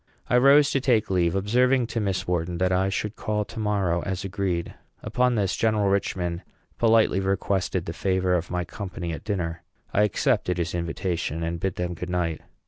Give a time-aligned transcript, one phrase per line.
[0.31, 4.01] I rose to take leave, observing to Miss Wharton that I should call to morrow,
[4.01, 4.73] as agreed.
[5.03, 6.41] Upon this, General Richman
[6.79, 9.61] politely requested the favor of my company at dinner.
[9.93, 12.41] I accepted his invitation, and bade them good night.